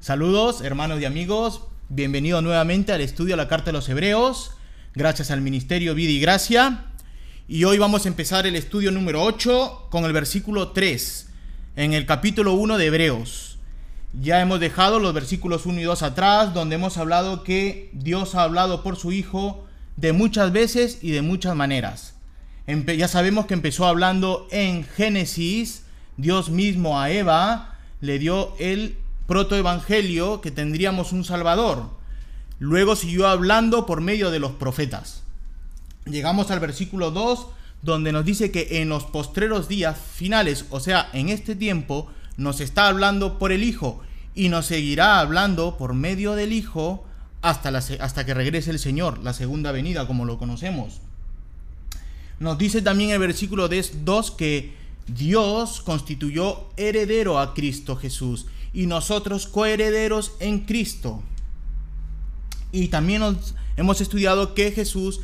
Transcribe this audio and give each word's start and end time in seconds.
Saludos, 0.00 0.62
hermanos 0.62 0.98
y 1.02 1.04
amigos. 1.04 1.60
Bienvenidos 1.90 2.42
nuevamente 2.42 2.90
al 2.90 3.02
estudio 3.02 3.36
la 3.36 3.48
Carta 3.48 3.66
de 3.66 3.74
los 3.74 3.86
Hebreos. 3.86 4.52
Gracias 4.94 5.30
al 5.30 5.42
Ministerio 5.42 5.94
Vida 5.94 6.10
y 6.10 6.18
Gracia. 6.18 6.86
Y 7.46 7.64
hoy 7.64 7.76
vamos 7.76 8.06
a 8.06 8.08
empezar 8.08 8.46
el 8.46 8.56
estudio 8.56 8.92
número 8.92 9.22
8 9.22 9.88
con 9.90 10.06
el 10.06 10.14
versículo 10.14 10.68
3 10.68 11.28
en 11.76 11.92
el 11.92 12.06
capítulo 12.06 12.54
1 12.54 12.78
de 12.78 12.86
Hebreos. 12.86 13.58
Ya 14.18 14.40
hemos 14.40 14.58
dejado 14.58 15.00
los 15.00 15.12
versículos 15.12 15.66
1 15.66 15.80
y 15.80 15.82
2 15.82 16.02
atrás, 16.02 16.54
donde 16.54 16.76
hemos 16.76 16.96
hablado 16.96 17.42
que 17.42 17.90
Dios 17.92 18.34
ha 18.34 18.44
hablado 18.44 18.82
por 18.82 18.96
su 18.96 19.12
Hijo 19.12 19.66
de 19.96 20.14
muchas 20.14 20.50
veces 20.50 21.00
y 21.02 21.10
de 21.10 21.20
muchas 21.20 21.54
maneras. 21.54 22.14
ya 22.66 23.06
sabemos 23.06 23.44
que 23.44 23.52
empezó 23.52 23.86
hablando 23.86 24.48
en 24.50 24.82
Génesis, 24.84 25.82
Dios 26.16 26.48
mismo 26.48 26.98
a 26.98 27.10
Eva 27.10 27.76
le 28.00 28.18
dio 28.18 28.54
el 28.58 28.96
protoevangelio 29.30 30.40
que 30.40 30.50
tendríamos 30.50 31.12
un 31.12 31.22
Salvador. 31.22 31.88
Luego 32.58 32.96
siguió 32.96 33.28
hablando 33.28 33.86
por 33.86 34.00
medio 34.00 34.32
de 34.32 34.40
los 34.40 34.50
profetas. 34.50 35.22
Llegamos 36.04 36.50
al 36.50 36.58
versículo 36.58 37.12
2, 37.12 37.46
donde 37.80 38.10
nos 38.10 38.24
dice 38.24 38.50
que 38.50 38.80
en 38.82 38.88
los 38.88 39.04
postreros 39.04 39.68
días 39.68 39.96
finales, 39.96 40.64
o 40.70 40.80
sea, 40.80 41.08
en 41.12 41.28
este 41.28 41.54
tiempo, 41.54 42.08
nos 42.38 42.58
está 42.58 42.88
hablando 42.88 43.38
por 43.38 43.52
el 43.52 43.62
Hijo 43.62 44.00
y 44.34 44.48
nos 44.48 44.66
seguirá 44.66 45.20
hablando 45.20 45.76
por 45.78 45.94
medio 45.94 46.34
del 46.34 46.52
Hijo 46.52 47.04
hasta, 47.40 47.68
hasta 47.68 48.26
que 48.26 48.34
regrese 48.34 48.72
el 48.72 48.80
Señor, 48.80 49.20
la 49.20 49.32
segunda 49.32 49.70
venida, 49.70 50.08
como 50.08 50.24
lo 50.24 50.38
conocemos. 50.38 51.02
Nos 52.40 52.58
dice 52.58 52.82
también 52.82 53.10
el 53.10 53.20
versículo 53.20 53.68
2 53.68 54.30
que 54.32 54.74
Dios 55.06 55.82
constituyó 55.82 56.66
heredero 56.76 57.38
a 57.38 57.54
Cristo 57.54 57.94
Jesús 57.94 58.46
y 58.72 58.86
nosotros 58.86 59.46
coherederos 59.46 60.32
en 60.40 60.60
Cristo. 60.60 61.22
Y 62.72 62.88
también 62.88 63.22
hemos 63.76 64.00
estudiado 64.00 64.54
que 64.54 64.72
Jesús, 64.72 65.20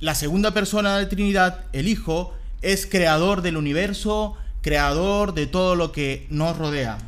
la 0.00 0.14
segunda 0.14 0.52
persona 0.52 0.96
de 0.96 1.04
la 1.04 1.08
Trinidad, 1.08 1.64
el 1.72 1.88
Hijo, 1.88 2.34
es 2.62 2.86
creador 2.86 3.42
del 3.42 3.56
universo, 3.56 4.36
creador 4.60 5.34
de 5.34 5.46
todo 5.46 5.76
lo 5.76 5.92
que 5.92 6.26
nos 6.30 6.56
rodea. 6.56 6.98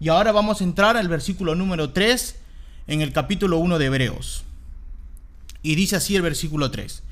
Y 0.00 0.08
ahora 0.08 0.32
vamos 0.32 0.60
a 0.60 0.64
entrar 0.64 0.96
al 0.96 1.08
versículo 1.08 1.54
número 1.54 1.90
3 1.90 2.36
en 2.88 3.00
el 3.00 3.12
capítulo 3.12 3.58
1 3.58 3.78
de 3.78 3.86
Hebreos. 3.86 4.44
Y 5.62 5.76
dice 5.76 5.96
así 5.96 6.16
el 6.16 6.22
versículo 6.22 6.70
3, 6.70 7.02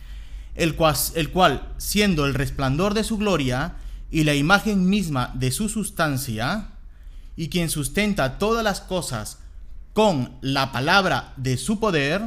el 0.57 0.77
el 1.14 1.31
cual 1.31 1.73
siendo 1.79 2.27
el 2.27 2.34
resplandor 2.34 2.92
de 2.92 3.05
su 3.05 3.17
gloria 3.17 3.77
y 4.11 4.25
la 4.25 4.34
imagen 4.34 4.91
misma 4.91 5.31
de 5.34 5.51
su 5.51 5.70
sustancia, 5.70 6.69
y 7.36 7.48
quien 7.48 7.70
sustenta 7.70 8.38
todas 8.38 8.62
las 8.64 8.80
cosas 8.80 9.38
con 9.92 10.36
la 10.41 10.72
palabra 10.72 11.33
de 11.36 11.56
su 11.56 11.78
poder, 11.78 12.22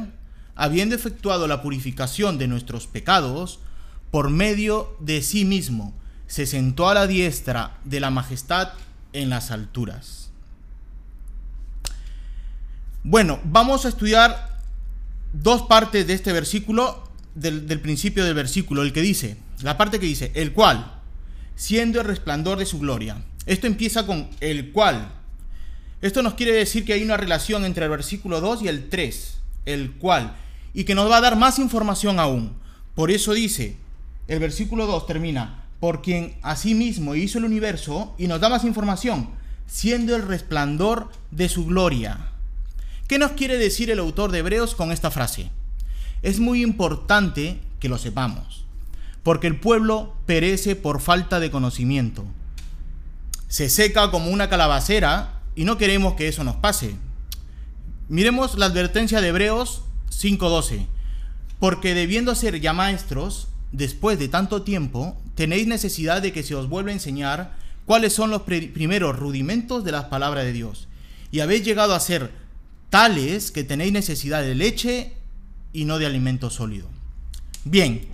habiendo 0.54 0.94
efectuado 0.94 1.46
la 1.46 1.62
purificación 1.62 2.38
de 2.38 2.48
nuestros 2.48 2.86
pecados, 2.86 3.60
por 4.10 4.30
medio 4.30 4.96
de 5.00 5.22
sí 5.22 5.44
mismo, 5.44 5.94
se 6.26 6.46
sentó 6.46 6.88
a 6.88 6.94
la 6.94 7.06
diestra 7.06 7.78
de 7.84 8.00
la 8.00 8.10
majestad 8.10 8.70
en 9.12 9.30
las 9.30 9.50
alturas. 9.50 10.30
Bueno, 13.02 13.40
vamos 13.44 13.84
a 13.84 13.88
estudiar 13.88 14.58
dos 15.32 15.62
partes 15.62 16.06
de 16.06 16.14
este 16.14 16.32
versículo, 16.32 17.08
del, 17.34 17.68
del, 17.68 17.80
principio 17.80 18.24
del 18.24 18.34
versículo, 18.34 18.82
el 18.82 18.92
que 18.92 19.00
dice, 19.00 19.36
la 19.62 19.76
parte 19.76 20.00
que 20.00 20.06
dice, 20.06 20.32
el 20.34 20.52
cual, 20.52 21.00
siendo 21.54 22.00
el 22.00 22.06
resplandor 22.06 22.58
de 22.58 22.66
su 22.66 22.78
gloria, 22.78 23.22
esto 23.46 23.68
empieza 23.68 24.04
con 24.06 24.28
el 24.40 24.72
cual. 24.72 25.12
Esto 26.02 26.22
nos 26.22 26.34
quiere 26.34 26.52
decir 26.52 26.84
que 26.84 26.92
hay 26.92 27.02
una 27.04 27.16
relación 27.16 27.64
entre 27.64 27.84
el 27.84 27.90
versículo 27.90 28.40
2 28.40 28.62
y 28.62 28.68
el 28.68 28.88
3, 28.88 29.38
el 29.66 29.92
cual, 29.92 30.36
y 30.74 30.84
que 30.84 30.96
nos 30.96 31.10
va 31.10 31.18
a 31.18 31.20
dar 31.20 31.36
más 31.36 31.60
información 31.60 32.18
aún. 32.18 32.54
Por 32.96 33.10
eso 33.10 33.32
dice, 33.32 33.76
el 34.26 34.40
versículo 34.40 34.86
2 34.86 35.06
termina, 35.06 35.64
por 35.78 36.02
quien 36.02 36.34
asimismo 36.42 37.14
hizo 37.14 37.38
el 37.38 37.44
universo 37.44 38.14
y 38.18 38.26
nos 38.26 38.40
da 38.40 38.48
más 38.48 38.64
información, 38.64 39.30
siendo 39.66 40.16
el 40.16 40.22
resplandor 40.22 41.10
de 41.30 41.48
su 41.48 41.66
gloria. 41.66 42.32
¿Qué 43.06 43.18
nos 43.18 43.32
quiere 43.32 43.58
decir 43.58 43.90
el 43.90 44.00
autor 44.00 44.32
de 44.32 44.40
Hebreos 44.40 44.74
con 44.74 44.90
esta 44.90 45.12
frase? 45.12 45.50
Es 46.22 46.40
muy 46.40 46.62
importante 46.62 47.60
que 47.78 47.88
lo 47.88 47.98
sepamos, 47.98 48.64
porque 49.22 49.46
el 49.46 49.60
pueblo 49.60 50.16
perece 50.26 50.74
por 50.74 51.00
falta 51.00 51.38
de 51.38 51.52
conocimiento 51.52 52.24
se 53.48 53.70
seca 53.70 54.10
como 54.10 54.30
una 54.30 54.48
calabacera 54.48 55.42
y 55.54 55.64
no 55.64 55.78
queremos 55.78 56.14
que 56.14 56.28
eso 56.28 56.44
nos 56.44 56.56
pase. 56.56 56.96
Miremos 58.08 58.58
la 58.58 58.66
advertencia 58.66 59.20
de 59.20 59.28
Hebreos 59.28 59.82
5:12. 60.10 60.86
Porque 61.58 61.94
debiendo 61.94 62.34
ser 62.34 62.60
ya 62.60 62.72
maestros, 62.72 63.48
después 63.72 64.18
de 64.18 64.28
tanto 64.28 64.62
tiempo, 64.62 65.16
tenéis 65.34 65.66
necesidad 65.66 66.20
de 66.20 66.32
que 66.32 66.42
se 66.42 66.54
os 66.54 66.68
vuelva 66.68 66.90
a 66.90 66.94
enseñar 66.94 67.56
cuáles 67.86 68.12
son 68.12 68.30
los 68.30 68.42
primeros 68.42 69.16
rudimentos 69.16 69.84
de 69.84 69.92
las 69.92 70.04
palabras 70.04 70.44
de 70.44 70.52
Dios. 70.52 70.88
Y 71.30 71.40
habéis 71.40 71.64
llegado 71.64 71.94
a 71.94 72.00
ser 72.00 72.30
tales 72.90 73.50
que 73.50 73.64
tenéis 73.64 73.92
necesidad 73.92 74.42
de 74.42 74.54
leche 74.54 75.14
y 75.72 75.84
no 75.84 75.98
de 75.98 76.06
alimento 76.06 76.50
sólido. 76.50 76.88
Bien, 77.64 78.06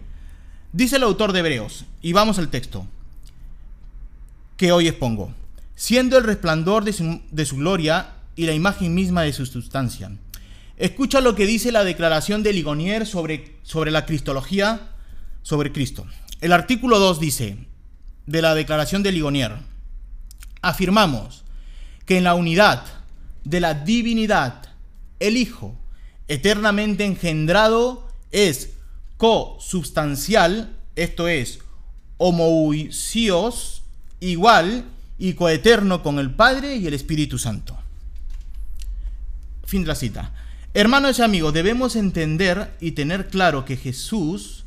dice 0.73 0.97
el 0.97 1.03
autor 1.03 1.33
de 1.33 1.41
Hebreos, 1.41 1.85
y 2.01 2.13
vamos 2.13 2.39
al 2.39 2.49
texto 2.49 2.87
que 4.57 4.73
hoy 4.73 4.89
expongo, 4.89 5.33
siendo 5.75 6.19
el 6.19 6.25
resplandor 6.25 6.85
de 6.85 6.93
su, 6.93 7.57
gloria 7.57 8.15
y 8.37 8.47
la 8.47 8.53
imagen 8.53 8.95
misma 8.95 9.23
de 9.23 9.33
su 9.33 9.47
sustancia. 9.47 10.13
Escucha 10.77 11.21
lo 11.21 11.35
que 11.35 11.47
dice 11.47 11.73
la 11.73 11.85
declaración 11.85 12.43
de 12.43 12.53
Ligonier 12.53 13.07
sobre, 13.07 13.57
sobre 13.63 13.91
la 13.91 14.07
cristología, 14.07 14.91
sobre 15.43 15.73
Cristo. 15.73 16.07
El 16.41 16.53
artículo 16.53 16.99
2 16.99 17.21
dice, 17.21 17.57
de 18.27 18.43
la 18.43 18.55
declaración 18.55 19.03
de 19.03 19.13
Ligonier, 19.13 19.57
afirmamos 20.61 21.45
que 22.07 22.19
en 22.19 22.25
la 22.25 22.35
unidad 22.35 22.85
de 23.45 23.61
la 23.61 23.75
divinidad, 23.75 24.63
el 25.21 25.37
Hijo, 25.37 25.77
eternamente 26.29 27.05
engendrado, 27.05 28.09
es 28.31 28.71
co-substancial, 29.17 30.77
esto 30.97 31.29
es, 31.29 31.61
homoousios, 32.17 33.82
igual 34.23 34.85
y 35.19 35.35
coeterno 35.35 36.03
con 36.03 36.19
el 36.19 36.31
Padre 36.31 36.77
y 36.77 36.87
el 36.87 36.95
Espíritu 36.95 37.39
Santo. 37.39 37.77
Fin 39.65 39.83
de 39.83 39.89
la 39.89 39.95
cita. 39.95 40.33
Hermanos 40.75 41.19
y 41.19 41.23
amigos, 41.23 41.53
debemos 41.53 41.97
entender 41.97 42.73
y 42.81 42.93
tener 42.93 43.29
claro 43.29 43.65
que 43.65 43.77
Jesús 43.77 44.65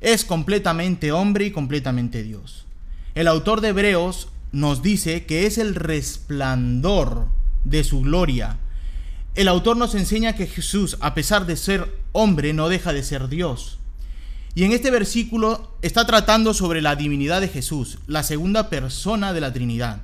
es 0.00 0.24
completamente 0.24 1.10
hombre 1.10 1.46
y 1.46 1.50
completamente 1.50 2.22
Dios. 2.22 2.66
El 3.14 3.26
autor 3.26 3.60
de 3.60 3.68
Hebreos 3.68 4.28
nos 4.52 4.82
dice 4.82 5.26
que 5.26 5.46
es 5.46 5.58
el 5.58 5.74
resplandor 5.74 7.26
de 7.64 7.82
su 7.84 8.02
gloria. 8.02 8.58
El 9.34 9.48
autor 9.48 9.76
nos 9.76 9.94
enseña 9.94 10.34
que 10.34 10.46
Jesús, 10.46 10.96
a 11.00 11.14
pesar 11.14 11.46
de 11.46 11.56
ser 11.56 11.92
hombre, 12.12 12.52
no 12.52 12.68
deja 12.68 12.92
de 12.92 13.02
ser 13.02 13.28
Dios. 13.28 13.77
Y 14.58 14.64
en 14.64 14.72
este 14.72 14.90
versículo 14.90 15.78
está 15.82 16.04
tratando 16.04 16.52
sobre 16.52 16.82
la 16.82 16.96
divinidad 16.96 17.40
de 17.40 17.46
Jesús, 17.46 18.00
la 18.08 18.24
segunda 18.24 18.68
persona 18.68 19.32
de 19.32 19.40
la 19.40 19.52
Trinidad. 19.52 20.00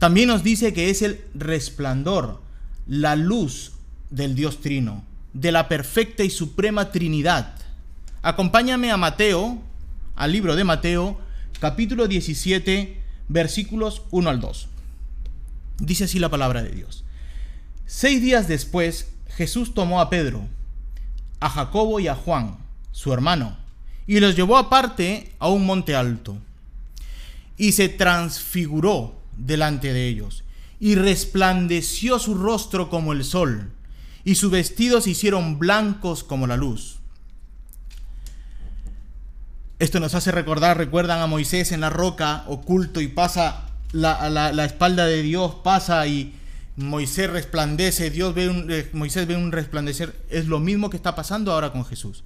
También 0.00 0.26
nos 0.26 0.42
dice 0.42 0.72
que 0.72 0.90
es 0.90 1.00
el 1.00 1.20
resplandor, 1.32 2.42
la 2.88 3.14
luz 3.14 3.70
del 4.10 4.34
Dios 4.34 4.60
Trino, 4.62 5.04
de 5.32 5.52
la 5.52 5.68
perfecta 5.68 6.24
y 6.24 6.30
suprema 6.30 6.90
Trinidad. 6.90 7.54
Acompáñame 8.20 8.90
a 8.90 8.96
Mateo, 8.96 9.62
al 10.16 10.32
libro 10.32 10.56
de 10.56 10.64
Mateo, 10.64 11.16
capítulo 11.60 12.08
17, 12.08 13.00
versículos 13.28 14.02
1 14.10 14.28
al 14.28 14.40
2. 14.40 14.68
Dice 15.78 16.02
así 16.02 16.18
la 16.18 16.30
palabra 16.30 16.64
de 16.64 16.70
Dios. 16.70 17.04
Seis 17.86 18.20
días 18.20 18.48
después, 18.48 19.12
Jesús 19.36 19.72
tomó 19.72 20.00
a 20.00 20.10
Pedro, 20.10 20.48
a 21.38 21.48
Jacobo 21.48 22.00
y 22.00 22.08
a 22.08 22.16
Juan, 22.16 22.58
su 22.90 23.12
hermano, 23.12 23.67
y 24.08 24.20
los 24.20 24.34
llevó 24.34 24.56
aparte 24.56 25.30
a 25.38 25.48
un 25.48 25.66
monte 25.66 25.94
alto. 25.94 26.38
Y 27.58 27.72
se 27.72 27.90
transfiguró 27.90 29.20
delante 29.36 29.92
de 29.92 30.08
ellos, 30.08 30.42
y 30.80 30.96
resplandeció 30.96 32.18
su 32.18 32.34
rostro 32.34 32.88
como 32.88 33.12
el 33.12 33.22
sol, 33.22 33.70
y 34.24 34.34
sus 34.34 34.50
vestidos 34.50 35.04
se 35.04 35.10
hicieron 35.10 35.58
blancos 35.58 36.24
como 36.24 36.46
la 36.46 36.56
luz. 36.56 36.96
Esto 39.78 40.00
nos 40.00 40.14
hace 40.14 40.32
recordar, 40.32 40.78
recuerdan 40.78 41.20
a 41.20 41.26
Moisés 41.26 41.70
en 41.70 41.82
la 41.82 41.90
roca, 41.90 42.44
oculto, 42.48 43.00
y 43.00 43.08
pasa 43.08 43.66
la, 43.92 44.30
la, 44.30 44.64
espalda 44.64 45.04
de 45.04 45.22
Dios, 45.22 45.56
pasa 45.62 46.06
y 46.06 46.34
Moisés 46.76 47.28
resplandece, 47.28 48.10
Dios 48.10 48.34
ve 48.34 48.48
un, 48.48 48.70
eh, 48.70 48.88
Moisés 48.92 49.26
ve 49.26 49.36
un 49.36 49.52
resplandecer. 49.52 50.16
Es 50.30 50.46
lo 50.46 50.60
mismo 50.60 50.90
que 50.90 50.96
está 50.96 51.14
pasando 51.14 51.52
ahora 51.52 51.72
con 51.72 51.84
Jesús. 51.84 52.24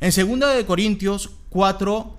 En 0.00 0.12
2 0.40 0.56
de 0.56 0.64
Corintios 0.64 1.30
4, 1.50 2.18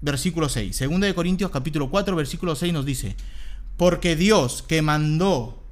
versículo 0.00 0.48
6. 0.48 0.78
2 0.78 1.00
de 1.00 1.14
Corintios 1.14 1.50
capítulo 1.50 1.90
4, 1.90 2.14
versículo 2.14 2.54
6 2.54 2.72
nos 2.72 2.86
dice, 2.86 3.16
porque 3.76 4.14
Dios 4.14 4.62
que 4.62 4.80
mandó 4.80 5.62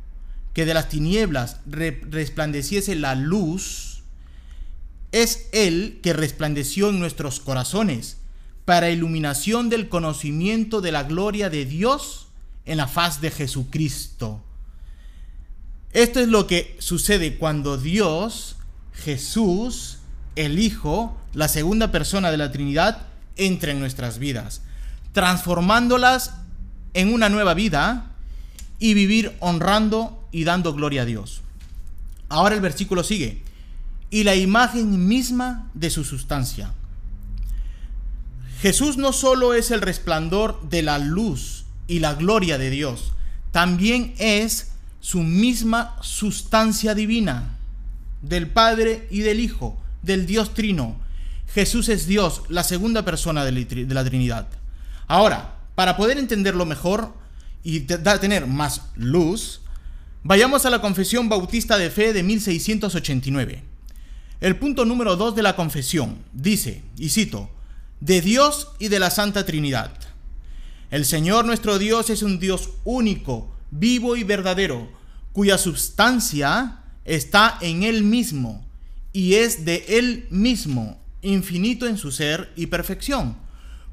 que 0.52 0.64
de 0.66 0.74
las 0.74 0.88
tinieblas 0.88 1.60
resplandeciese 1.66 2.96
la 2.96 3.14
luz, 3.14 4.02
es 5.12 5.48
Él 5.52 6.00
que 6.02 6.12
resplandeció 6.12 6.90
en 6.90 6.98
nuestros 6.98 7.38
corazones 7.38 8.18
para 8.64 8.90
iluminación 8.90 9.68
del 9.68 9.88
conocimiento 9.88 10.80
de 10.80 10.90
la 10.90 11.04
gloria 11.04 11.50
de 11.50 11.66
Dios 11.66 12.26
en 12.64 12.78
la 12.78 12.88
faz 12.88 13.20
de 13.20 13.30
Jesucristo. 13.30 14.42
Esto 15.92 16.18
es 16.18 16.26
lo 16.26 16.48
que 16.48 16.76
sucede 16.80 17.36
cuando 17.36 17.78
Dios, 17.78 18.56
Jesús, 18.92 19.98
el 20.36 20.58
Hijo, 20.58 21.16
la 21.32 21.48
segunda 21.48 21.90
persona 21.92 22.30
de 22.30 22.36
la 22.36 22.52
Trinidad, 22.52 23.06
entra 23.36 23.72
en 23.72 23.80
nuestras 23.80 24.18
vidas, 24.18 24.62
transformándolas 25.12 26.34
en 26.94 27.12
una 27.12 27.28
nueva 27.28 27.54
vida 27.54 28.10
y 28.78 28.94
vivir 28.94 29.36
honrando 29.40 30.26
y 30.32 30.44
dando 30.44 30.72
gloria 30.74 31.02
a 31.02 31.06
Dios. 31.06 31.42
Ahora 32.28 32.54
el 32.54 32.60
versículo 32.60 33.04
sigue. 33.04 33.42
Y 34.10 34.24
la 34.24 34.34
imagen 34.34 35.08
misma 35.08 35.70
de 35.74 35.90
su 35.90 36.04
sustancia. 36.04 36.72
Jesús 38.60 38.96
no 38.96 39.12
solo 39.12 39.54
es 39.54 39.70
el 39.70 39.80
resplandor 39.80 40.68
de 40.68 40.82
la 40.82 40.98
luz 40.98 41.64
y 41.86 41.98
la 41.98 42.14
gloria 42.14 42.56
de 42.56 42.70
Dios, 42.70 43.12
también 43.50 44.14
es 44.18 44.72
su 45.00 45.20
misma 45.20 45.96
sustancia 46.00 46.94
divina 46.94 47.58
del 48.22 48.48
Padre 48.48 49.06
y 49.10 49.20
del 49.20 49.40
Hijo, 49.40 49.78
del 50.04 50.26
Dios 50.26 50.54
Trino. 50.54 50.96
Jesús 51.52 51.88
es 51.88 52.06
Dios, 52.06 52.42
la 52.48 52.64
segunda 52.64 53.04
persona 53.04 53.44
de 53.44 53.86
la 53.86 54.04
Trinidad. 54.04 54.48
Ahora, 55.06 55.58
para 55.74 55.96
poder 55.96 56.18
entenderlo 56.18 56.66
mejor 56.66 57.14
y 57.62 57.80
tener 57.80 58.46
más 58.46 58.82
luz, 58.96 59.60
vayamos 60.22 60.66
a 60.66 60.70
la 60.70 60.80
Confesión 60.80 61.28
Bautista 61.28 61.78
de 61.78 61.90
Fe 61.90 62.12
de 62.12 62.22
1689. 62.22 63.62
El 64.40 64.56
punto 64.56 64.84
número 64.84 65.16
2 65.16 65.36
de 65.36 65.42
la 65.42 65.56
confesión 65.56 66.18
dice, 66.32 66.82
y 66.98 67.08
cito, 67.08 67.50
de 68.00 68.20
Dios 68.20 68.68
y 68.78 68.88
de 68.88 68.98
la 68.98 69.10
Santa 69.10 69.46
Trinidad. 69.46 69.92
El 70.90 71.04
Señor 71.04 71.44
nuestro 71.44 71.78
Dios 71.78 72.10
es 72.10 72.22
un 72.22 72.38
Dios 72.38 72.70
único, 72.84 73.54
vivo 73.70 74.16
y 74.16 74.24
verdadero, 74.24 74.90
cuya 75.32 75.56
substancia 75.56 76.80
está 77.04 77.58
en 77.60 77.84
Él 77.84 78.02
mismo 78.02 78.63
y 79.14 79.36
es 79.36 79.64
de 79.64 79.86
Él 79.88 80.26
mismo, 80.28 81.00
infinito 81.22 81.86
en 81.86 81.96
su 81.96 82.12
ser 82.12 82.52
y 82.56 82.66
perfección, 82.66 83.38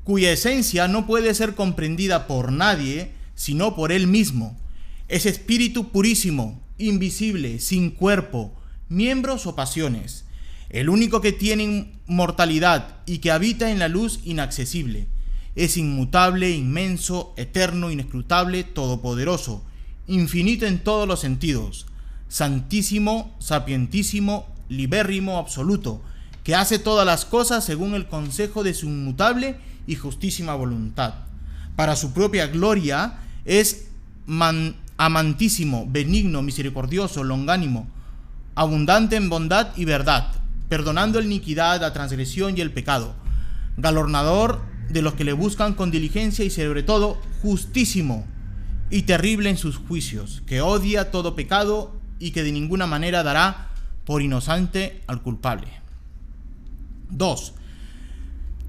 cuya 0.04 0.34
esencia 0.34 0.90
no 0.90 1.08
puede 1.08 1.34
ser 1.34 1.56
comprendida 1.56 2.28
por 2.28 2.52
nadie 2.52 3.12
sino 3.36 3.76
por 3.76 3.92
Él 3.92 4.08
mismo. 4.08 4.60
Es 5.08 5.26
espíritu 5.26 5.90
purísimo, 5.90 6.62
invisible, 6.78 7.60
sin 7.60 7.92
cuerpo, 7.92 8.54
miembros 8.90 9.46
o 9.48 9.56
pasiones, 9.56 10.26
el 10.70 10.90
único 10.90 11.22
que 11.22 11.32
tiene 11.32 11.94
mortalidad 12.08 12.98
y 13.06 13.20
que 13.20 13.32
habita 13.32 13.72
en 13.72 13.80
la 13.80 13.88
luz 13.88 14.20
inaccesible. 14.26 15.08
Es 15.56 15.78
inmutable, 15.78 16.52
inmenso, 16.52 17.34
eterno, 17.38 17.92
inescrutable, 17.92 18.64
todopoderoso, 18.64 19.66
infinito 20.08 20.66
en 20.66 20.84
todos 20.84 21.08
los 21.08 21.20
sentidos, 21.20 21.88
santísimo, 22.28 23.36
sapientísimo, 23.40 24.51
libérrimo, 24.72 25.38
absoluto, 25.38 26.02
que 26.44 26.56
hace 26.56 26.80
todas 26.80 27.06
las 27.06 27.26
cosas 27.26 27.64
según 27.64 27.94
el 27.94 28.08
consejo 28.08 28.64
de 28.64 28.74
su 28.74 28.88
inmutable 28.88 29.58
y 29.86 29.96
justísima 29.96 30.56
voluntad. 30.56 31.14
Para 31.76 31.96
su 31.96 32.14
propia 32.14 32.48
gloria 32.48 33.20
es 33.46 33.90
amantísimo, 34.98 35.86
benigno, 35.88 36.42
misericordioso, 36.42 37.24
longánimo, 37.24 37.88
abundante 38.56 39.18
en 39.18 39.30
bondad 39.30 39.70
y 39.76 39.86
verdad, 39.86 40.32
perdonando 40.70 41.20
la 41.20 41.26
iniquidad, 41.26 41.82
la 41.82 41.94
transgresión 41.94 42.58
y 42.58 42.62
el 42.62 42.72
pecado, 42.72 43.14
galornador 43.78 44.62
de 44.90 45.02
los 45.02 45.14
que 45.14 45.24
le 45.24 45.34
buscan 45.34 45.74
con 45.74 45.92
diligencia 45.92 46.46
y 46.46 46.50
sobre 46.50 46.84
todo 46.84 47.22
justísimo 47.42 48.26
y 48.90 49.04
terrible 49.04 49.50
en 49.50 49.58
sus 49.58 49.78
juicios, 49.78 50.44
que 50.46 50.62
odia 50.62 51.12
todo 51.12 51.36
pecado 51.36 52.00
y 52.20 52.32
que 52.32 52.44
de 52.44 52.52
ninguna 52.52 52.88
manera 52.88 53.24
dará 53.24 53.71
por 54.06 54.22
inocente 54.22 55.02
al 55.08 55.22
culpable. 55.22 55.68
2. 57.10 57.54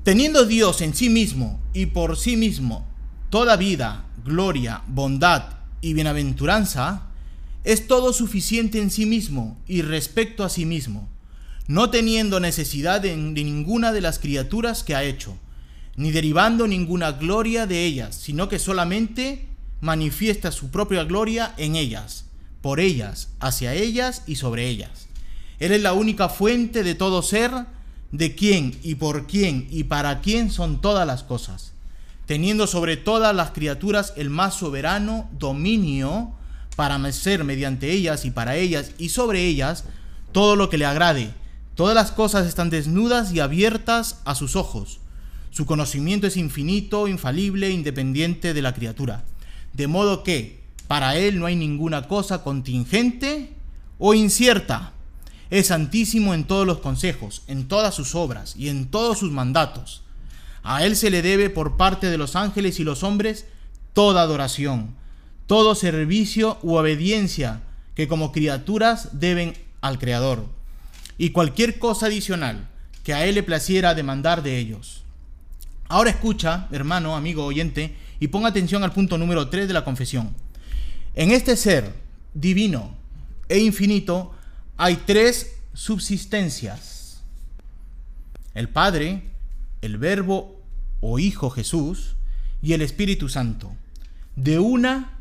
Teniendo 0.02 0.46
Dios 0.46 0.80
en 0.80 0.94
sí 0.94 1.08
mismo 1.08 1.60
y 1.72 1.86
por 1.86 2.16
sí 2.16 2.36
mismo 2.36 2.86
toda 3.30 3.56
vida, 3.56 4.04
gloria, 4.24 4.82
bondad 4.88 5.44
y 5.80 5.94
bienaventuranza, 5.94 7.04
es 7.64 7.86
todo 7.86 8.12
suficiente 8.12 8.78
en 8.78 8.90
sí 8.90 9.06
mismo 9.06 9.56
y 9.66 9.82
respecto 9.82 10.44
a 10.44 10.48
sí 10.48 10.66
mismo, 10.66 11.08
no 11.68 11.90
teniendo 11.90 12.40
necesidad 12.40 13.00
de, 13.00 13.16
ninguna 13.16 13.92
de 13.92 14.00
las 14.00 14.18
criaturas 14.18 14.82
que 14.82 14.94
ha 14.94 15.04
hecho, 15.04 15.36
ni 15.96 16.10
derivando 16.10 16.66
ninguna 16.66 17.12
gloria 17.12 17.66
de 17.66 17.84
ellas, 17.84 18.16
sino 18.16 18.48
que 18.48 18.58
solamente 18.58 19.46
manifiesta 19.80 20.50
su 20.50 20.70
propia 20.70 21.04
gloria 21.04 21.54
en 21.56 21.76
ellas, 21.76 22.26
por 22.60 22.80
ellas, 22.80 23.30
hacia 23.40 23.74
ellas 23.74 24.24
y 24.26 24.36
sobre 24.36 24.68
ellas. 24.68 25.08
Él 25.62 25.72
es 25.72 25.82
la 25.82 25.92
única 25.92 26.28
fuente 26.28 26.82
de 26.82 26.94
todo 26.94 27.22
ser, 27.22 27.50
de 28.10 28.34
quién 28.34 28.78
y 28.82 28.96
por 28.96 29.26
quién 29.26 29.66
y 29.70 29.84
para 29.84 30.20
quién 30.20 30.50
son 30.50 30.80
todas 30.80 31.06
las 31.06 31.22
cosas, 31.22 31.72
teniendo 32.26 32.66
sobre 32.66 32.96
todas 32.96 33.34
las 33.34 33.52
criaturas 33.52 34.12
el 34.16 34.28
más 34.28 34.54
soberano 34.54 35.28
dominio 35.38 36.32
para 36.76 37.12
ser 37.12 37.44
mediante 37.44 37.90
ellas 37.90 38.24
y 38.24 38.30
para 38.30 38.56
ellas 38.56 38.92
y 38.98 39.10
sobre 39.10 39.44
ellas 39.44 39.84
todo 40.32 40.56
lo 40.56 40.68
que 40.68 40.78
le 40.78 40.86
agrade. 40.86 41.32
Todas 41.74 41.94
las 41.94 42.12
cosas 42.12 42.46
están 42.46 42.68
desnudas 42.68 43.32
y 43.32 43.40
abiertas 43.40 44.20
a 44.24 44.34
sus 44.34 44.56
ojos 44.56 44.98
su 45.52 45.66
conocimiento 45.66 46.26
es 46.26 46.38
infinito, 46.38 47.08
infalible, 47.08 47.70
independiente 47.70 48.54
de 48.54 48.62
la 48.62 48.72
criatura. 48.72 49.22
De 49.74 49.86
modo 49.86 50.22
que 50.22 50.60
para 50.88 51.16
Él 51.16 51.38
no 51.38 51.44
hay 51.44 51.56
ninguna 51.56 52.08
cosa 52.08 52.42
contingente 52.42 53.52
o 53.98 54.14
incierta. 54.14 54.94
Es 55.52 55.66
santísimo 55.66 56.32
en 56.32 56.44
todos 56.44 56.66
los 56.66 56.78
consejos, 56.78 57.42
en 57.46 57.68
todas 57.68 57.94
sus 57.94 58.14
obras 58.14 58.54
y 58.56 58.70
en 58.70 58.86
todos 58.86 59.18
sus 59.18 59.32
mandatos. 59.32 60.00
A 60.62 60.86
Él 60.86 60.96
se 60.96 61.10
le 61.10 61.20
debe 61.20 61.50
por 61.50 61.76
parte 61.76 62.08
de 62.08 62.16
los 62.16 62.36
ángeles 62.36 62.80
y 62.80 62.84
los 62.84 63.02
hombres 63.02 63.44
toda 63.92 64.22
adoración, 64.22 64.94
todo 65.46 65.74
servicio 65.74 66.56
u 66.62 66.76
obediencia 66.76 67.60
que 67.94 68.08
como 68.08 68.32
criaturas 68.32 69.10
deben 69.20 69.52
al 69.82 69.98
Creador, 69.98 70.46
y 71.18 71.32
cualquier 71.32 71.78
cosa 71.78 72.06
adicional 72.06 72.70
que 73.04 73.12
a 73.12 73.26
Él 73.26 73.34
le 73.34 73.42
placiera 73.42 73.94
demandar 73.94 74.42
de 74.42 74.56
ellos. 74.56 75.02
Ahora 75.86 76.08
escucha, 76.08 76.66
hermano, 76.72 77.14
amigo, 77.14 77.44
oyente, 77.44 77.94
y 78.20 78.28
ponga 78.28 78.48
atención 78.48 78.84
al 78.84 78.94
punto 78.94 79.18
número 79.18 79.50
3 79.50 79.68
de 79.68 79.74
la 79.74 79.84
confesión. 79.84 80.34
En 81.14 81.30
este 81.30 81.56
ser 81.56 81.92
divino 82.32 82.96
e 83.50 83.58
infinito 83.58 84.32
hay 84.82 84.96
tres 84.96 85.54
subsistencias. 85.74 87.22
El 88.54 88.68
Padre, 88.68 89.30
el 89.80 89.96
Verbo 89.96 90.60
o 91.00 91.18
Hijo 91.18 91.50
Jesús 91.50 92.16
y 92.60 92.72
el 92.72 92.82
Espíritu 92.82 93.28
Santo. 93.28 93.72
De 94.34 94.58
una, 94.58 95.18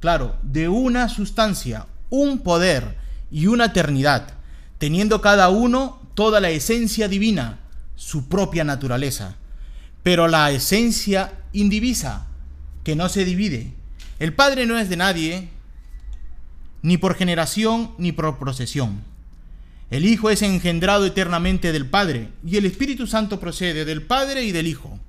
claro, 0.00 0.36
de 0.42 0.68
una 0.68 1.08
sustancia, 1.08 1.86
un 2.10 2.40
poder 2.40 2.96
y 3.30 3.46
una 3.46 3.66
eternidad, 3.66 4.34
teniendo 4.78 5.20
cada 5.20 5.50
uno 5.50 6.00
toda 6.14 6.40
la 6.40 6.50
esencia 6.50 7.06
divina, 7.06 7.60
su 7.94 8.28
propia 8.28 8.64
naturaleza 8.64 9.36
pero 10.06 10.28
la 10.28 10.52
esencia 10.52 11.32
indivisa, 11.52 12.28
que 12.84 12.94
no 12.94 13.08
se 13.08 13.24
divide. 13.24 13.72
El 14.20 14.34
Padre 14.34 14.64
no 14.64 14.78
es 14.78 14.88
de 14.88 14.96
nadie, 14.96 15.48
ni 16.86 16.98
por 16.98 17.16
generación 17.16 17.90
ni 17.98 18.12
por 18.12 18.38
procesión. 18.38 19.02
El 19.90 20.04
Hijo 20.04 20.30
es 20.30 20.40
engendrado 20.42 21.04
eternamente 21.04 21.72
del 21.72 21.90
Padre, 21.90 22.28
y 22.46 22.58
el 22.58 22.64
Espíritu 22.64 23.08
Santo 23.08 23.40
procede 23.40 23.84
del 23.84 24.02
Padre 24.02 24.44
y 24.44 24.52
del 24.52 24.68
Hijo. 24.68 25.00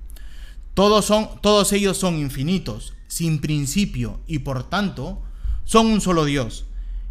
Todos, 0.74 1.04
son, 1.04 1.28
todos 1.40 1.72
ellos 1.72 1.96
son 1.96 2.18
infinitos, 2.18 2.94
sin 3.06 3.40
principio, 3.40 4.18
y 4.26 4.40
por 4.40 4.68
tanto 4.68 5.22
son 5.62 5.86
un 5.86 6.00
solo 6.00 6.24
Dios, 6.24 6.64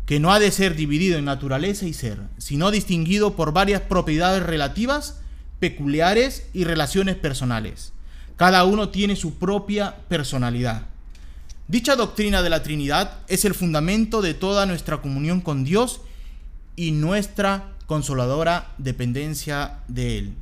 que 0.05 0.19
no 0.19 0.33
ha 0.33 0.39
de 0.39 0.51
ser 0.51 0.75
dividido 0.75 1.17
en 1.17 1.23
naturaleza 1.23 1.85
y 1.85 1.93
ser, 1.93 2.19
sino 2.37 2.69
distinguido 2.69 3.37
por 3.37 3.53
varias 3.53 3.83
propiedades 3.83 4.43
relativas 4.43 5.21
peculiares 5.61 6.49
y 6.51 6.65
relaciones 6.65 7.15
personales. 7.15 7.93
Cada 8.35 8.65
uno 8.65 8.89
tiene 8.89 9.15
su 9.15 9.35
propia 9.35 9.95
personalidad. 10.09 10.87
Dicha 11.67 11.97
doctrina 11.97 12.41
de 12.41 12.49
la 12.49 12.63
Trinidad 12.63 13.19
es 13.27 13.43
el 13.43 13.53
fundamento 13.53 14.21
de 14.21 14.33
toda 14.33 14.65
nuestra 14.65 15.01
comunión 15.01 15.41
con 15.41 15.65
Dios 15.65 15.99
y 16.77 16.91
nuestra 16.91 17.73
consoladora 17.87 18.71
dependencia 18.77 19.79
de 19.89 20.17
Él. 20.17 20.33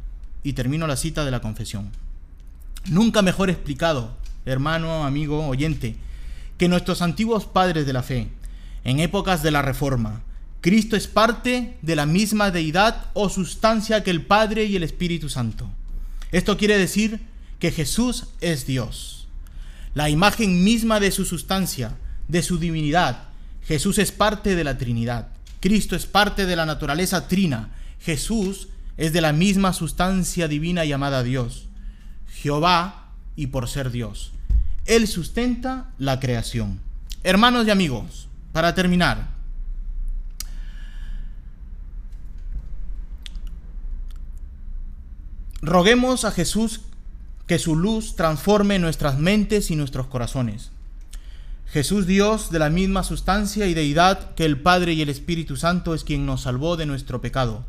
Y 0.43 0.53
termino 0.53 0.85
la 0.85 0.95
cita 0.95 1.25
de 1.25 1.31
la 1.31 1.41
confesión. 1.41 1.89
Nunca 2.87 3.23
mejor 3.23 3.49
explicado, 3.49 4.15
hermano, 4.45 5.03
amigo, 5.03 5.47
oyente, 5.47 5.95
que 6.59 6.67
nuestros 6.67 7.01
antiguos 7.01 7.47
padres 7.47 7.87
de 7.87 7.93
la 7.93 8.03
fe, 8.03 8.27
en 8.83 8.99
épocas 8.99 9.41
de 9.41 9.49
la 9.49 9.63
Reforma. 9.63 10.21
Cristo 10.61 10.95
es 10.95 11.07
parte 11.07 11.77
de 11.81 11.95
la 11.95 12.05
misma 12.05 12.51
deidad 12.51 13.07
o 13.13 13.29
sustancia 13.29 14.03
que 14.03 14.11
el 14.11 14.23
Padre 14.23 14.65
y 14.65 14.75
el 14.75 14.83
Espíritu 14.83 15.29
Santo. 15.29 15.67
Esto 16.31 16.55
quiere 16.55 16.77
decir 16.77 17.19
que 17.57 17.71
Jesús 17.71 18.27
es 18.41 18.67
Dios. 18.67 19.24
La 19.95 20.09
imagen 20.09 20.63
misma 20.63 20.99
de 20.99 21.09
su 21.09 21.25
sustancia, 21.25 21.97
de 22.27 22.43
su 22.43 22.59
divinidad. 22.59 23.29
Jesús 23.63 23.97
es 23.97 24.11
parte 24.11 24.55
de 24.55 24.63
la 24.63 24.77
Trinidad. 24.77 25.29
Cristo 25.61 25.95
es 25.95 26.05
parte 26.05 26.45
de 26.45 26.55
la 26.55 26.65
naturaleza 26.65 27.27
trina. 27.27 27.69
Jesús 28.01 28.67
es 28.97 29.13
de 29.13 29.21
la 29.21 29.33
misma 29.33 29.73
sustancia 29.73 30.47
divina 30.49 30.85
llamada 30.85 31.23
Dios. 31.23 31.69
Jehová 32.27 33.13
y 33.37 33.47
por 33.47 33.69
ser 33.69 33.89
Dios. 33.89 34.33
Él 34.85 35.07
sustenta 35.07 35.91
la 35.97 36.19
creación. 36.19 36.79
Hermanos 37.23 37.65
y 37.65 37.71
amigos, 37.71 38.27
para 38.51 38.75
terminar, 38.75 39.29
roguemos 45.61 46.25
a 46.25 46.31
Jesús 46.31 46.81
que 47.47 47.59
su 47.59 47.75
luz 47.75 48.15
transforme 48.15 48.79
nuestras 48.79 49.19
mentes 49.19 49.69
y 49.71 49.75
nuestros 49.75 50.07
corazones. 50.07 50.71
Jesús 51.67 52.07
Dios 52.07 52.51
de 52.51 52.59
la 52.59 52.69
misma 52.69 53.03
sustancia 53.03 53.67
y 53.67 53.73
deidad 53.73 54.33
que 54.35 54.45
el 54.45 54.59
Padre 54.59 54.93
y 54.93 55.01
el 55.01 55.09
Espíritu 55.09 55.57
Santo 55.57 55.93
es 55.93 56.03
quien 56.03 56.25
nos 56.25 56.41
salvó 56.41 56.77
de 56.77 56.85
nuestro 56.85 57.21
pecado, 57.21 57.65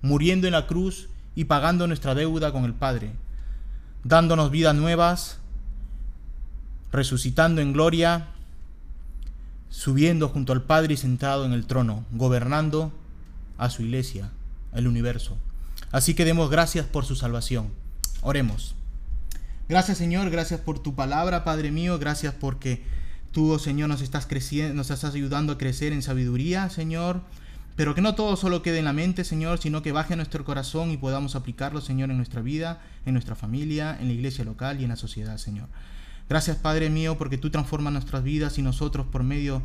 muriendo 0.00 0.46
en 0.46 0.52
la 0.52 0.66
cruz 0.66 1.08
y 1.34 1.44
pagando 1.44 1.86
nuestra 1.86 2.14
deuda 2.14 2.52
con 2.52 2.64
el 2.64 2.74
Padre, 2.74 3.12
dándonos 4.04 4.50
vidas 4.50 4.74
nuevas, 4.74 5.38
resucitando 6.92 7.60
en 7.60 7.72
gloria, 7.72 8.28
subiendo 9.70 10.28
junto 10.28 10.52
al 10.52 10.62
Padre 10.62 10.94
y 10.94 10.96
sentado 10.96 11.44
en 11.44 11.52
el 11.52 11.66
trono, 11.66 12.04
gobernando 12.12 12.92
a 13.58 13.70
su 13.70 13.82
iglesia, 13.82 14.30
el 14.72 14.86
universo. 14.86 15.36
Así 15.90 16.14
que 16.14 16.24
demos 16.24 16.50
gracias 16.50 16.86
por 16.86 17.04
su 17.04 17.16
salvación. 17.16 17.68
Oremos. 18.20 18.77
Gracias 19.68 19.98
Señor, 19.98 20.30
gracias 20.30 20.60
por 20.60 20.78
tu 20.78 20.94
palabra, 20.94 21.44
Padre 21.44 21.70
mío, 21.70 21.98
gracias 21.98 22.32
porque 22.32 22.82
tú, 23.32 23.52
oh 23.52 23.58
Señor, 23.58 23.88
nos 23.88 24.00
estás 24.00 24.26
creciendo, 24.26 24.74
nos 24.74 24.90
estás 24.90 25.14
ayudando 25.14 25.52
a 25.52 25.58
crecer 25.58 25.92
en 25.92 26.02
sabiduría, 26.02 26.70
Señor. 26.70 27.20
Pero 27.76 27.94
que 27.94 28.00
no 28.00 28.16
todo 28.16 28.36
solo 28.36 28.60
quede 28.62 28.80
en 28.80 28.86
la 28.86 28.92
mente, 28.92 29.22
Señor, 29.22 29.58
sino 29.58 29.82
que 29.82 29.92
baje 29.92 30.14
a 30.14 30.16
nuestro 30.16 30.44
corazón 30.44 30.90
y 30.90 30.96
podamos 30.96 31.36
aplicarlo, 31.36 31.80
Señor, 31.80 32.10
en 32.10 32.16
nuestra 32.16 32.42
vida, 32.42 32.80
en 33.06 33.12
nuestra 33.12 33.36
familia, 33.36 33.96
en 34.00 34.08
la 34.08 34.14
iglesia 34.14 34.44
local 34.44 34.80
y 34.80 34.82
en 34.82 34.88
la 34.88 34.96
sociedad, 34.96 35.36
Señor. 35.36 35.68
Gracias, 36.28 36.56
Padre 36.56 36.90
mío, 36.90 37.16
porque 37.18 37.38
tú 37.38 37.50
transformas 37.50 37.92
nuestras 37.92 38.24
vidas 38.24 38.58
y 38.58 38.62
nosotros 38.62 39.06
por 39.06 39.22
medio 39.22 39.62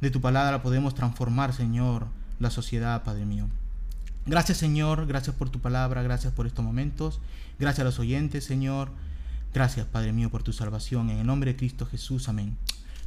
de 0.00 0.10
tu 0.10 0.20
palabra 0.20 0.62
podemos 0.62 0.94
transformar, 0.94 1.52
Señor, 1.52 2.06
la 2.38 2.50
sociedad, 2.50 3.02
Padre 3.02 3.24
mío. 3.24 3.48
Gracias, 4.26 4.58
Señor, 4.58 5.06
gracias 5.06 5.34
por 5.34 5.50
tu 5.50 5.60
palabra, 5.60 6.02
gracias 6.02 6.32
por 6.32 6.46
estos 6.46 6.64
momentos, 6.64 7.20
gracias 7.58 7.80
a 7.80 7.84
los 7.84 7.98
oyentes, 7.98 8.44
Señor. 8.44 8.90
Gracias, 9.54 9.86
Padre 9.86 10.12
mío, 10.12 10.30
por 10.30 10.42
tu 10.42 10.52
salvación. 10.52 11.10
En 11.10 11.18
el 11.18 11.26
nombre 11.26 11.52
de 11.52 11.56
Cristo 11.56 11.86
Jesús. 11.86 12.28
Amén. 12.28 12.56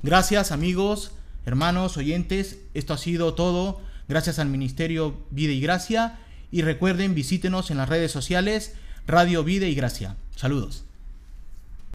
Gracias, 0.01 0.51
amigos, 0.51 1.12
hermanos, 1.46 1.98
oyentes. 1.98 2.60
Esto 2.74 2.93
ha 2.93 2.98
sido 2.98 3.34
todo. 3.34 3.81
Gracias 4.08 4.39
al 4.39 4.50
Ministerio 4.50 5.25
Vida 5.29 5.53
y 5.53 5.62
Gracia. 5.62 6.19
Y 6.51 6.63
recuerden, 6.63 7.13
visítenos 7.13 7.69
en 7.69 7.77
las 7.77 7.89
redes 7.89 8.12
sociales 8.12 8.74
Radio 9.05 9.43
Vida 9.43 9.67
y 9.67 9.75
Gracia. 9.75 10.15
Saludos. 10.36 10.88